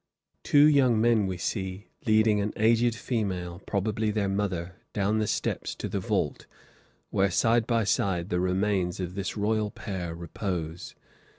Two 0.41 0.65
young 0.65 0.99
men 0.99 1.27
we 1.27 1.37
see, 1.37 1.91
leading 2.07 2.41
an 2.41 2.53
aged 2.57 2.95
female, 2.95 3.61
probably 3.67 4.09
their 4.09 4.27
mother, 4.27 4.77
down 4.93 5.19
the 5.19 5.27
steps 5.27 5.75
to 5.75 5.87
the 5.87 5.99
vault, 5.99 6.47
where, 7.11 7.29
side 7.29 7.67
by 7.67 7.83
side, 7.83 8.29
the 8.29 8.39
remains 8.39 8.99
of 8.99 9.13
this 9.13 9.37
royal 9.37 9.69
pair 9.69 10.15
repose. 10.15 10.95